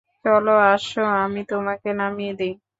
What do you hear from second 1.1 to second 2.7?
আমি তোমাকে নামিয়ে দেই?